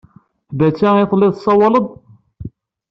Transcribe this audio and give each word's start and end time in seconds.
F 0.49 0.51
batta 0.57 0.89
i 1.03 1.05
tellid 1.09 1.33
tessawaled? 1.33 1.85